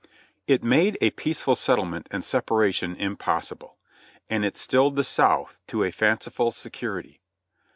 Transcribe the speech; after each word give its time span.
It 0.47 0.63
made 0.63 0.97
a 0.99 1.11
peaceful 1.11 1.55
settlement 1.55 2.07
and 2.09 2.25
separation 2.25 2.95
impossible, 2.95 3.77
and 4.31 4.43
it 4.43 4.57
stilled 4.57 4.95
the 4.95 5.03
South 5.03 5.59
to 5.67 5.83
a 5.83 5.91
fanciful 5.91 6.51
security. 6.51 7.19